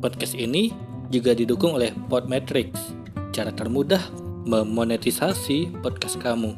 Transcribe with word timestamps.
Podcast 0.00 0.32
ini 0.32 0.72
juga 1.12 1.36
didukung 1.36 1.76
oleh 1.76 1.92
Podmetrics, 2.08 2.96
cara 3.36 3.52
termudah 3.52 4.00
memonetisasi 4.48 5.76
podcast 5.84 6.16
kamu. 6.16 6.56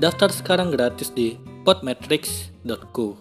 Daftar 0.00 0.32
sekarang 0.32 0.72
gratis 0.72 1.12
di 1.12 1.36
podmetrics.co. 1.68 3.20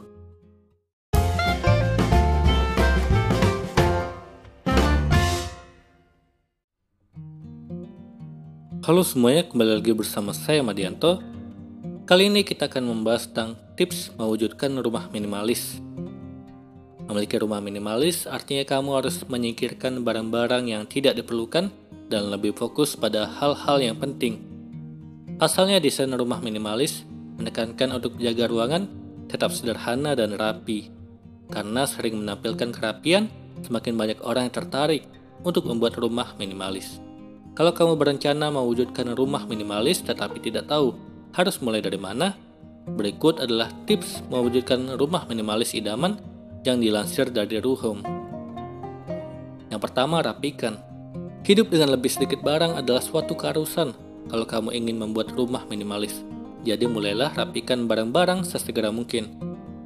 Halo 8.87 9.03
semuanya, 9.03 9.43
kembali 9.51 9.83
lagi 9.83 9.91
bersama 9.91 10.31
saya 10.31 10.63
Madianto. 10.63 11.19
Kali 12.07 12.31
ini 12.31 12.47
kita 12.47 12.71
akan 12.71 12.87
membahas 12.87 13.27
tentang 13.27 13.59
tips 13.75 14.15
mewujudkan 14.15 14.71
rumah 14.79 15.11
minimalis. 15.11 15.83
Memiliki 17.05 17.37
rumah 17.37 17.61
minimalis 17.61 18.25
artinya 18.25 18.65
kamu 18.65 18.89
harus 18.97 19.21
menyingkirkan 19.29 20.01
barang-barang 20.01 20.65
yang 20.65 20.83
tidak 20.89 21.13
diperlukan 21.13 21.69
dan 22.09 22.23
lebih 22.33 22.57
fokus 22.57 22.97
pada 22.97 23.29
hal-hal 23.29 23.77
yang 23.77 23.97
penting. 23.97 24.41
Pasalnya 25.37 25.77
desain 25.77 26.09
rumah 26.09 26.41
minimalis 26.41 27.05
menekankan 27.37 27.93
untuk 27.93 28.17
jaga 28.17 28.49
ruangan 28.49 28.89
tetap 29.29 29.53
sederhana 29.53 30.17
dan 30.17 30.33
rapi. 30.33 30.89
Karena 31.51 31.85
sering 31.85 32.25
menampilkan 32.25 32.73
kerapian, 32.73 33.29
semakin 33.61 33.93
banyak 33.93 34.19
orang 34.25 34.49
yang 34.49 34.55
tertarik 34.57 35.05
untuk 35.45 35.69
membuat 35.69 36.01
rumah 36.01 36.33
minimalis. 36.41 36.97
Kalau 37.53 37.71
kamu 37.71 37.95
berencana 37.95 38.49
mewujudkan 38.49 39.13
rumah 39.13 39.45
minimalis 39.45 40.01
tetapi 40.01 40.41
tidak 40.41 40.67
tahu 40.67 40.97
harus 41.37 41.55
mulai 41.61 41.79
dari 41.79 42.01
mana, 42.01 42.33
berikut 42.89 43.39
adalah 43.39 43.69
tips 43.85 44.25
mewujudkan 44.27 44.97
rumah 44.97 45.23
minimalis 45.29 45.71
idaman 45.77 46.17
yang 46.65 46.81
dilansir 46.81 47.29
dari 47.29 47.61
Ruhum. 47.61 48.01
Yang 49.69 49.81
pertama, 49.81 50.25
rapikan. 50.25 50.81
Hidup 51.45 51.69
dengan 51.69 51.93
lebih 51.93 52.09
sedikit 52.09 52.41
barang 52.41 52.81
adalah 52.81 53.05
suatu 53.05 53.37
keharusan 53.37 53.93
kalau 54.25 54.45
kamu 54.49 54.73
ingin 54.73 54.97
membuat 54.97 55.29
rumah 55.37 55.61
minimalis. 55.69 56.25
Jadi 56.65 56.89
mulailah 56.89 57.37
rapikan 57.37 57.85
barang-barang 57.85 58.41
sesegera 58.41 58.89
mungkin. 58.89 59.29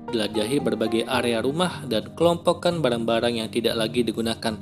Jelajahi 0.09 0.63
berbagai 0.63 1.03
area 1.05 1.43
rumah 1.43 1.83
dan 1.85 2.15
kelompokkan 2.15 2.79
barang-barang 2.79 3.43
yang 3.43 3.49
tidak 3.51 3.75
lagi 3.75 4.01
digunakan. 4.01 4.55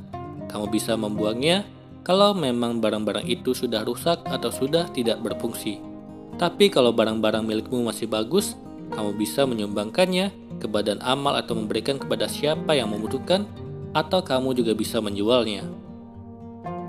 Kamu 0.50 0.66
bisa 0.74 0.98
membuangnya 0.98 1.64
kalau 2.02 2.34
memang 2.34 2.82
barang-barang 2.82 3.30
itu 3.30 3.54
sudah 3.54 3.86
rusak 3.86 4.26
atau 4.26 4.50
sudah 4.50 4.90
tidak 4.92 5.22
berfungsi. 5.22 5.78
Tapi 6.42 6.74
kalau 6.74 6.90
barang-barang 6.92 7.46
milikmu 7.46 7.86
masih 7.86 8.10
bagus, 8.10 8.58
kamu 8.92 9.16
bisa 9.20 9.44
menyumbangkannya 9.44 10.32
ke 10.58 10.68
badan 10.70 11.00
amal 11.04 11.38
atau 11.38 11.54
memberikan 11.54 12.00
kepada 12.02 12.26
siapa 12.26 12.74
yang 12.74 12.90
membutuhkan, 12.92 13.46
atau 13.96 14.22
kamu 14.22 14.54
juga 14.54 14.78
bisa 14.78 15.02
menjualnya. 15.02 15.66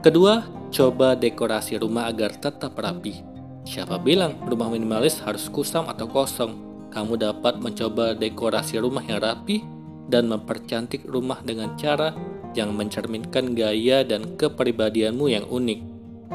Kedua, 0.04 0.46
coba 0.70 1.18
dekorasi 1.18 1.80
rumah 1.80 2.06
agar 2.06 2.36
tetap 2.36 2.76
rapi. 2.78 3.24
Siapa 3.68 4.00
bilang 4.00 4.40
rumah 4.48 4.72
minimalis 4.72 5.20
harus 5.20 5.50
kusam 5.52 5.88
atau 5.90 6.08
kosong? 6.08 6.56
Kamu 6.88 7.20
dapat 7.20 7.60
mencoba 7.60 8.16
dekorasi 8.16 8.80
rumah 8.80 9.04
yang 9.04 9.20
rapi 9.20 9.60
dan 10.08 10.24
mempercantik 10.24 11.04
rumah 11.04 11.44
dengan 11.44 11.76
cara 11.76 12.16
yang 12.56 12.72
mencerminkan 12.72 13.52
gaya 13.52 14.00
dan 14.08 14.38
kepribadianmu 14.40 15.28
yang 15.28 15.44
unik. 15.44 15.80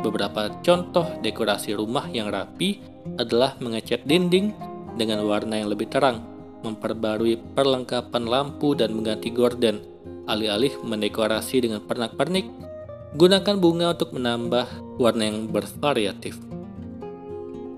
Beberapa 0.06 0.54
contoh 0.62 1.10
dekorasi 1.26 1.74
rumah 1.74 2.06
yang 2.14 2.30
rapi 2.30 2.82
adalah 3.18 3.58
mengecat 3.58 4.06
dinding 4.06 4.54
dengan 4.94 5.26
warna 5.26 5.58
yang 5.58 5.70
lebih 5.74 5.90
terang, 5.90 6.22
memperbarui 6.64 7.38
perlengkapan 7.58 8.24
lampu 8.24 8.74
dan 8.78 8.96
mengganti 8.96 9.30
gorden, 9.30 9.84
alih-alih 10.26 10.74
mendekorasi 10.82 11.66
dengan 11.66 11.84
pernak-pernik. 11.84 12.48
Gunakan 13.14 13.56
bunga 13.62 13.94
untuk 13.94 14.10
menambah 14.18 14.98
warna 14.98 15.30
yang 15.30 15.46
bervariatif. 15.46 16.34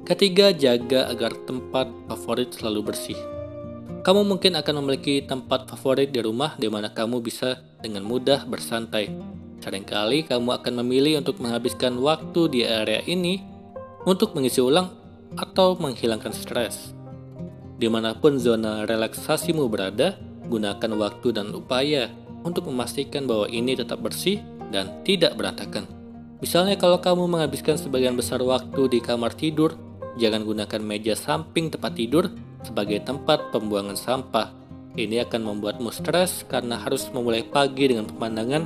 Ketiga, 0.07 0.55
jaga 0.55 1.11
agar 1.11 1.35
tempat 1.43 1.91
favorit 2.07 2.55
selalu 2.55 2.93
bersih. 2.93 3.19
Kamu 4.05 4.21
mungkin 4.21 4.53
akan 4.55 4.85
memiliki 4.85 5.25
tempat 5.25 5.67
favorit 5.67 6.13
di 6.13 6.21
rumah 6.21 6.55
di 6.55 6.69
mana 6.69 6.93
kamu 6.93 7.19
bisa 7.19 7.59
dengan 7.81 8.05
mudah 8.05 8.45
bersantai. 8.47 9.11
Seringkali 9.65 10.29
kamu 10.29 10.61
akan 10.61 10.73
memilih 10.85 11.19
untuk 11.19 11.41
menghabiskan 11.41 11.97
waktu 11.97 12.41
di 12.53 12.61
area 12.63 13.01
ini 13.09 13.41
untuk 14.05 14.37
mengisi 14.37 14.61
ulang 14.61 14.93
atau 15.35 15.73
menghilangkan 15.75 16.31
stres. 16.31 16.94
Di 17.75 17.91
mana 17.91 18.15
pun 18.15 18.39
zona 18.39 18.87
relaksasimu 18.87 19.67
berada, 19.67 20.15
gunakan 20.47 20.91
waktu 20.95 21.35
dan 21.35 21.51
upaya 21.51 22.07
untuk 22.45 22.69
memastikan 22.71 23.27
bahwa 23.27 23.49
ini 23.51 23.75
tetap 23.75 23.99
bersih 23.99 24.39
dan 24.71 25.03
tidak 25.03 25.35
berantakan. 25.35 25.89
Misalnya 26.39 26.77
kalau 26.77 27.01
kamu 27.01 27.25
menghabiskan 27.25 27.75
sebagian 27.75 28.15
besar 28.15 28.39
waktu 28.43 28.91
di 28.91 28.99
kamar 29.01 29.33
tidur, 29.33 29.75
jangan 30.15 30.45
gunakan 30.45 30.81
meja 30.83 31.17
samping 31.17 31.73
tempat 31.73 31.97
tidur 31.97 32.31
sebagai 32.63 33.01
tempat 33.03 33.49
pembuangan 33.49 33.97
sampah. 33.97 34.53
Ini 34.95 35.27
akan 35.27 35.41
membuatmu 35.43 35.91
stres 35.91 36.47
karena 36.47 36.79
harus 36.79 37.11
memulai 37.11 37.43
pagi 37.43 37.91
dengan 37.91 38.07
pemandangan 38.07 38.63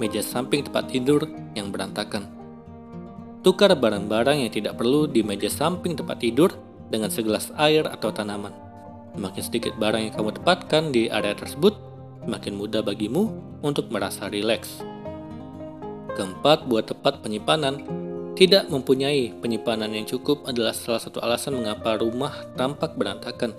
meja 0.00 0.24
samping 0.24 0.64
tempat 0.64 0.88
tidur 0.88 1.28
yang 1.52 1.68
berantakan. 1.68 2.24
Tukar 3.44 3.76
barang-barang 3.76 4.48
yang 4.48 4.52
tidak 4.52 4.80
perlu 4.80 5.04
di 5.04 5.20
meja 5.20 5.50
samping 5.52 5.94
tempat 5.98 6.22
tidur 6.24 6.50
dengan 6.88 7.12
segelas 7.12 7.52
air 7.56 7.84
atau 7.88 8.12
tanaman. 8.12 8.52
Semakin 9.16 9.42
sedikit 9.44 9.72
barang 9.76 10.02
yang 10.08 10.14
kamu 10.14 10.30
tempatkan 10.40 10.92
di 10.92 11.08
area 11.08 11.32
tersebut, 11.32 11.74
semakin 12.24 12.54
mudah 12.54 12.84
bagimu 12.84 13.32
untuk 13.64 13.88
merasa 13.88 14.28
rileks. 14.28 14.84
Keempat, 16.14 16.66
buat 16.66 16.86
tempat 16.90 17.22
penyimpanan 17.22 17.82
tidak 18.38 18.70
mempunyai 18.70 19.34
penyimpanan 19.42 19.90
yang 19.90 20.06
cukup 20.06 20.46
adalah 20.46 20.70
salah 20.70 21.02
satu 21.02 21.18
alasan 21.18 21.58
mengapa 21.58 21.98
rumah 21.98 22.46
tampak 22.54 22.94
berantakan. 22.94 23.50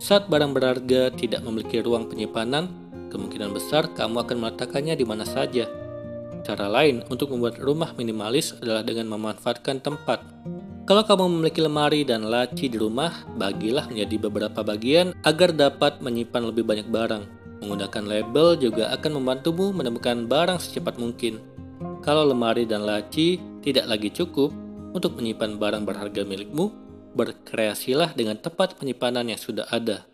Saat 0.00 0.32
barang 0.32 0.56
berharga 0.56 1.12
tidak 1.12 1.44
memiliki 1.44 1.84
ruang 1.84 2.08
penyimpanan, 2.08 2.72
kemungkinan 3.12 3.52
besar 3.52 3.92
kamu 3.92 4.24
akan 4.24 4.36
meletakkannya 4.40 4.96
di 4.96 5.04
mana 5.04 5.28
saja. 5.28 5.68
Cara 6.44 6.68
lain 6.68 7.04
untuk 7.12 7.32
membuat 7.32 7.60
rumah 7.60 7.92
minimalis 7.96 8.56
adalah 8.56 8.80
dengan 8.80 9.08
memanfaatkan 9.12 9.84
tempat. 9.84 10.24
Kalau 10.84 11.00
kamu 11.00 11.32
memiliki 11.32 11.64
lemari 11.64 12.04
dan 12.04 12.28
laci 12.28 12.68
di 12.68 12.76
rumah, 12.76 13.24
bagilah 13.40 13.88
menjadi 13.88 14.28
beberapa 14.28 14.60
bagian 14.60 15.16
agar 15.24 15.56
dapat 15.56 16.04
menyimpan 16.04 16.52
lebih 16.52 16.60
banyak 16.60 16.92
barang. 16.92 17.24
Menggunakan 17.64 18.04
label 18.04 18.60
juga 18.60 18.92
akan 18.92 19.16
membantumu 19.16 19.72
menemukan 19.72 20.28
barang 20.28 20.60
secepat 20.60 21.00
mungkin. 21.00 21.40
Kalau 22.04 22.28
lemari 22.28 22.68
dan 22.68 22.84
laci 22.84 23.40
tidak 23.64 23.88
lagi 23.88 24.12
cukup 24.12 24.52
untuk 24.92 25.16
menyimpan 25.16 25.56
barang 25.56 25.88
berharga 25.88 26.20
milikmu, 26.20 26.68
berkreasilah 27.16 28.12
dengan 28.12 28.36
tempat 28.36 28.76
penyimpanan 28.76 29.32
yang 29.32 29.40
sudah 29.40 29.64
ada. 29.72 30.04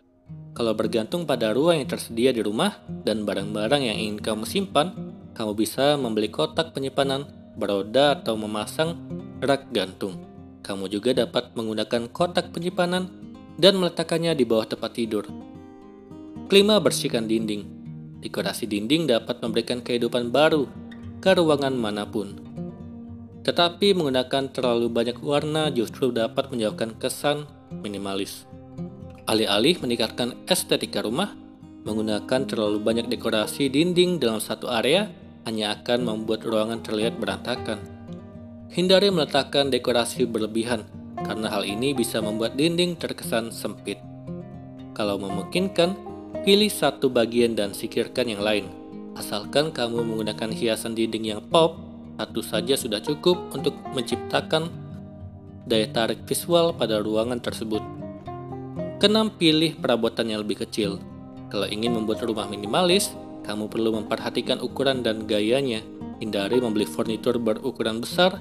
Kalau 0.55 0.71
bergantung 0.71 1.27
pada 1.27 1.51
ruang 1.51 1.83
yang 1.83 1.91
tersedia 1.91 2.31
di 2.31 2.39
rumah 2.39 2.79
dan 3.03 3.27
barang-barang 3.27 3.91
yang 3.91 3.99
ingin 3.99 4.23
kamu 4.23 4.47
simpan, 4.47 4.95
kamu 5.35 5.51
bisa 5.51 5.99
membeli 5.99 6.31
kotak 6.31 6.71
penyimpanan, 6.71 7.27
beroda, 7.59 8.15
atau 8.15 8.39
memasang 8.39 8.95
rak 9.43 9.67
gantung. 9.75 10.30
Kamu 10.61 10.85
juga 10.89 11.17
dapat 11.17 11.57
menggunakan 11.57 12.09
kotak 12.13 12.53
penyimpanan 12.53 13.09
dan 13.57 13.77
meletakkannya 13.81 14.37
di 14.37 14.45
bawah 14.45 14.69
tempat 14.69 14.93
tidur. 14.93 15.25
Kelima, 16.47 16.77
bersihkan 16.77 17.25
dinding. 17.25 17.65
Dekorasi 18.21 18.69
dinding 18.69 19.09
dapat 19.09 19.41
memberikan 19.41 19.81
kehidupan 19.81 20.29
baru 20.29 20.69
ke 21.21 21.33
ruangan 21.33 21.73
mana 21.73 22.05
pun. 22.05 22.37
Tetapi 23.41 23.97
menggunakan 23.97 24.53
terlalu 24.53 24.85
banyak 24.93 25.17
warna 25.25 25.73
justru 25.73 26.13
dapat 26.13 26.53
menjauhkan 26.53 26.93
kesan 27.01 27.49
minimalis. 27.81 28.45
Alih-alih 29.25 29.81
meningkatkan 29.81 30.37
estetika 30.45 31.01
rumah, 31.01 31.33
menggunakan 31.81 32.45
terlalu 32.45 32.77
banyak 32.77 33.09
dekorasi 33.09 33.73
dinding 33.73 34.21
dalam 34.21 34.37
satu 34.37 34.69
area 34.69 35.09
hanya 35.49 35.73
akan 35.77 36.05
membuat 36.05 36.45
ruangan 36.45 36.85
terlihat 36.85 37.17
berantakan. 37.17 37.81
Hindari 38.71 39.11
meletakkan 39.11 39.67
dekorasi 39.67 40.23
berlebihan, 40.23 40.87
karena 41.19 41.51
hal 41.51 41.67
ini 41.67 41.91
bisa 41.91 42.23
membuat 42.23 42.55
dinding 42.55 42.95
terkesan 42.95 43.51
sempit. 43.51 43.99
Kalau 44.95 45.19
memungkinkan, 45.19 45.95
pilih 46.47 46.71
satu 46.71 47.11
bagian 47.11 47.53
dan 47.53 47.75
sikirkan 47.75 48.31
yang 48.31 48.41
lain 48.41 48.81
Asalkan 49.11 49.75
kamu 49.75 50.07
menggunakan 50.07 50.55
hiasan 50.55 50.95
dinding 50.95 51.35
yang 51.35 51.41
pop, 51.51 51.75
satu 52.15 52.39
saja 52.39 52.79
sudah 52.79 53.03
cukup 53.03 53.51
untuk 53.51 53.75
menciptakan 53.91 54.71
daya 55.67 55.87
tarik 55.91 56.23
visual 56.23 56.71
pada 56.71 57.03
ruangan 57.03 57.43
tersebut. 57.43 57.83
Kenam 59.03 59.33
pilih 59.35 59.75
perabotan 59.75 60.31
yang 60.31 60.45
lebih 60.45 60.63
kecil. 60.63 61.01
Kalau 61.51 61.67
ingin 61.67 61.91
membuat 61.91 62.23
rumah 62.23 62.47
minimalis, 62.47 63.11
kamu 63.43 63.67
perlu 63.67 63.99
memperhatikan 63.99 64.63
ukuran 64.63 65.03
dan 65.03 65.27
gayanya. 65.27 65.83
Hindari 66.21 66.61
membeli 66.61 66.87
furnitur 66.87 67.35
berukuran 67.41 67.99
besar 67.99 68.39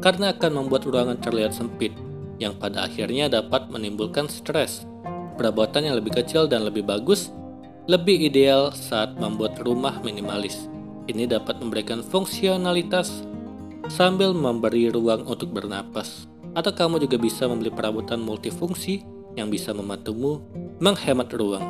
karena 0.00 0.32
akan 0.32 0.64
membuat 0.64 0.88
ruangan 0.88 1.20
terlihat 1.20 1.52
sempit, 1.52 1.92
yang 2.40 2.56
pada 2.56 2.88
akhirnya 2.88 3.28
dapat 3.28 3.68
menimbulkan 3.68 4.26
stres. 4.26 4.88
Perabotan 5.36 5.88
yang 5.88 5.96
lebih 5.96 6.16
kecil 6.20 6.44
dan 6.48 6.64
lebih 6.68 6.84
bagus 6.84 7.32
lebih 7.88 8.22
ideal 8.22 8.70
saat 8.70 9.18
membuat 9.18 9.58
rumah 9.66 9.98
minimalis. 10.04 10.70
Ini 11.10 11.26
dapat 11.26 11.58
memberikan 11.58 12.06
fungsionalitas 12.06 13.24
sambil 13.90 14.30
memberi 14.30 14.92
ruang 14.94 15.26
untuk 15.26 15.50
bernapas. 15.50 16.30
Atau 16.54 16.70
kamu 16.70 17.02
juga 17.02 17.18
bisa 17.18 17.50
membeli 17.50 17.74
perabotan 17.74 18.22
multifungsi 18.22 19.02
yang 19.34 19.50
bisa 19.50 19.74
membantumu 19.74 20.42
menghemat 20.78 21.30
ruang. 21.34 21.62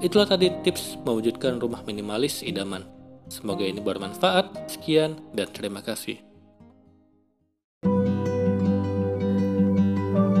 Itulah 0.00 0.28
tadi 0.30 0.52
tips 0.64 1.00
mewujudkan 1.04 1.58
rumah 1.58 1.84
minimalis 1.84 2.40
idaman. 2.40 2.86
Semoga 3.28 3.66
ini 3.66 3.82
bermanfaat. 3.84 4.72
Sekian 4.72 5.20
dan 5.36 5.52
terima 5.52 5.84
kasih. 5.84 6.27